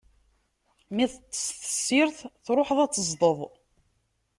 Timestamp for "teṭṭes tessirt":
1.11-2.17